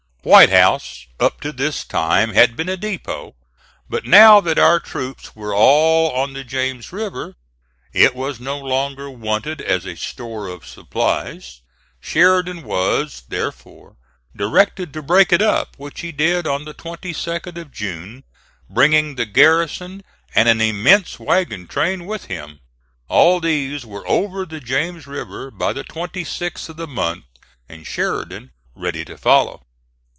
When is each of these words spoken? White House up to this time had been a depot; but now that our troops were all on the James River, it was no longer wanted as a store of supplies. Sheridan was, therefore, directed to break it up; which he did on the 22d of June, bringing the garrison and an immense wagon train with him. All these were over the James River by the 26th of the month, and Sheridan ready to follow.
White 0.23 0.49
House 0.51 1.07
up 1.19 1.41
to 1.41 1.51
this 1.51 1.83
time 1.83 2.35
had 2.35 2.55
been 2.55 2.69
a 2.69 2.77
depot; 2.77 3.33
but 3.89 4.05
now 4.05 4.39
that 4.39 4.59
our 4.59 4.79
troops 4.79 5.35
were 5.35 5.51
all 5.51 6.11
on 6.11 6.33
the 6.33 6.43
James 6.43 6.93
River, 6.93 7.33
it 7.91 8.13
was 8.15 8.39
no 8.39 8.59
longer 8.59 9.09
wanted 9.09 9.61
as 9.61 9.83
a 9.83 9.95
store 9.95 10.47
of 10.47 10.63
supplies. 10.67 11.61
Sheridan 11.99 12.61
was, 12.61 13.23
therefore, 13.29 13.95
directed 14.35 14.93
to 14.93 15.01
break 15.01 15.33
it 15.33 15.41
up; 15.41 15.69
which 15.77 16.01
he 16.01 16.11
did 16.11 16.45
on 16.45 16.65
the 16.65 16.75
22d 16.75 17.57
of 17.57 17.71
June, 17.71 18.23
bringing 18.69 19.15
the 19.15 19.25
garrison 19.25 20.03
and 20.35 20.47
an 20.47 20.61
immense 20.61 21.19
wagon 21.19 21.65
train 21.65 22.05
with 22.05 22.25
him. 22.25 22.59
All 23.07 23.39
these 23.39 23.87
were 23.87 24.07
over 24.07 24.45
the 24.45 24.59
James 24.59 25.07
River 25.07 25.49
by 25.49 25.73
the 25.73 25.83
26th 25.83 26.69
of 26.69 26.77
the 26.77 26.85
month, 26.85 27.25
and 27.67 27.87
Sheridan 27.87 28.51
ready 28.75 29.03
to 29.05 29.17
follow. 29.17 29.63